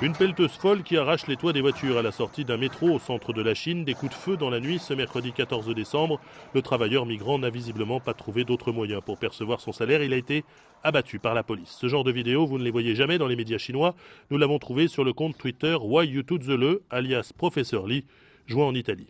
[0.00, 2.98] Une pelleteuse folle qui arrache les toits des voitures à la sortie d'un métro au
[3.00, 3.84] centre de la Chine.
[3.84, 6.20] Des coups de feu dans la nuit ce mercredi 14 décembre.
[6.54, 10.04] Le travailleur migrant n'a visiblement pas trouvé d'autres moyens pour percevoir son salaire.
[10.04, 10.44] Il a été
[10.84, 11.76] abattu par la police.
[11.80, 13.96] Ce genre de vidéos, vous ne les voyez jamais dans les médias chinois.
[14.30, 16.22] Nous l'avons trouvé sur le compte Twitter Why You
[16.90, 18.04] alias Professeur Lee
[18.56, 19.06] en Italie.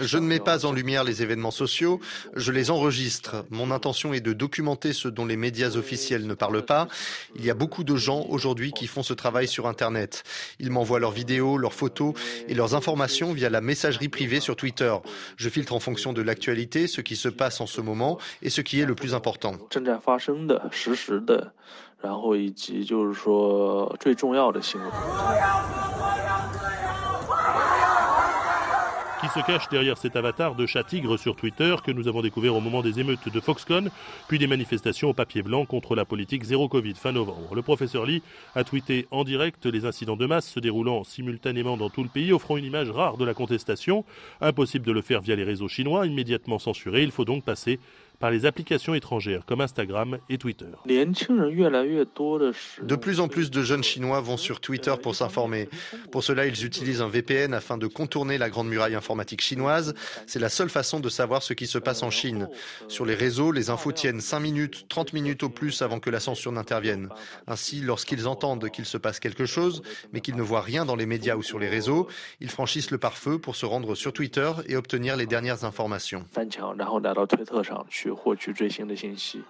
[0.00, 2.00] Je ne mets pas en lumière les événements sociaux,
[2.34, 3.44] je les enregistre.
[3.50, 6.88] Mon intention est de documenter ce dont les médias officiels ne parlent pas.
[7.36, 10.22] Il y a beaucoup de gens aujourd'hui qui font ce travail sur Internet.
[10.60, 12.14] Ils m'envoient leurs vidéos, leurs photos
[12.48, 14.94] et leurs informations via la messagerie privée sur Twitter.
[15.36, 18.60] Je filtre en fonction de l'actualité, ce qui se passe en ce moment et ce
[18.60, 19.54] qui est le plus important.
[29.28, 32.54] Qui se cache derrière cet avatar de chat tigre sur Twitter que nous avons découvert
[32.54, 33.90] au moment des émeutes de Foxconn,
[34.26, 37.54] puis des manifestations au papier blanc contre la politique zéro Covid fin novembre.
[37.54, 38.22] Le professeur Lee
[38.54, 42.32] a tweeté en direct les incidents de masse se déroulant simultanément dans tout le pays,
[42.32, 44.04] offrant une image rare de la contestation.
[44.40, 47.02] Impossible de le faire via les réseaux chinois, immédiatement censurés.
[47.02, 47.80] Il faut donc passer
[48.18, 50.66] par les applications étrangères comme Instagram et Twitter.
[52.82, 55.68] De plus en plus de jeunes Chinois vont sur Twitter pour s'informer.
[56.10, 59.94] Pour cela, ils utilisent un VPN afin de contourner la grande muraille informatique chinoise.
[60.26, 62.48] C'est la seule façon de savoir ce qui se passe en Chine.
[62.88, 66.20] Sur les réseaux, les infos tiennent 5 minutes, 30 minutes au plus avant que la
[66.20, 67.08] censure n'intervienne.
[67.46, 71.06] Ainsi, lorsqu'ils entendent qu'il se passe quelque chose, mais qu'ils ne voient rien dans les
[71.06, 72.08] médias ou sur les réseaux,
[72.40, 76.24] ils franchissent le pare-feu pour se rendre sur Twitter et obtenir les dernières informations.
[78.14, 79.42] 获取最新的信息。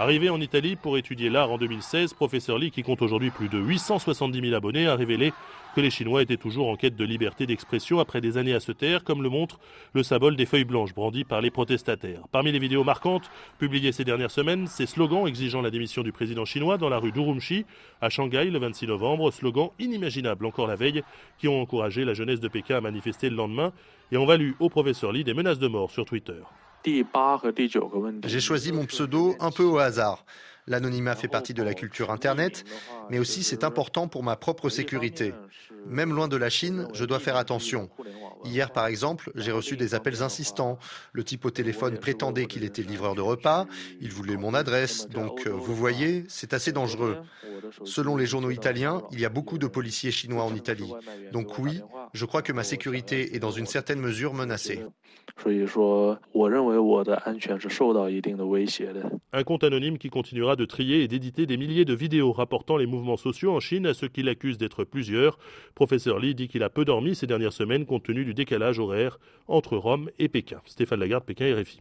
[0.00, 3.58] Arrivé en Italie pour étudier l'art en 2016, professeur Lee, qui compte aujourd'hui plus de
[3.58, 5.34] 870 000 abonnés, a révélé
[5.76, 8.72] que les Chinois étaient toujours en quête de liberté d'expression après des années à se
[8.72, 9.60] taire, comme le montre
[9.92, 12.22] le symbole des feuilles blanches brandies par les protestataires.
[12.32, 16.46] Parmi les vidéos marquantes publiées ces dernières semaines, ces slogans exigeant la démission du président
[16.46, 17.66] chinois dans la rue d'Urumqi
[18.00, 21.02] à Shanghai le 26 novembre, slogans inimaginables encore la veille
[21.36, 23.74] qui ont encouragé la jeunesse de Pékin à manifester le lendemain
[24.12, 26.40] et ont valu au professeur Lee des menaces de mort sur Twitter.
[28.24, 30.24] J'ai choisi mon pseudo un peu au hasard.
[30.66, 32.64] L'anonymat fait partie de la culture Internet,
[33.10, 35.34] mais aussi c'est important pour ma propre sécurité.
[35.86, 37.90] Même loin de la Chine, je dois faire attention.
[38.44, 40.78] Hier, par exemple, j'ai reçu des appels insistants.
[41.12, 43.66] Le type au téléphone prétendait qu'il était livreur de repas,
[44.00, 47.18] il voulait mon adresse, donc euh, vous voyez, c'est assez dangereux.
[47.84, 50.92] Selon les journaux italiens, il y a beaucoup de policiers chinois en Italie.
[51.32, 51.82] Donc oui,
[52.12, 54.80] je crois que ma sécurité est dans une certaine mesure menacée.
[59.32, 62.86] Un compte anonyme qui continuera de trier et d'éditer des milliers de vidéos rapportant les
[62.86, 65.38] mouvements sociaux en Chine à ceux qui l'accusent d'être plusieurs.
[65.74, 69.18] Professeur Lee dit qu'il a peu dormi ces dernières semaines compte tenu du décalage horaire
[69.48, 70.60] entre Rome et Pékin.
[70.66, 71.78] Stéphane Lagarde, Pékin RFI.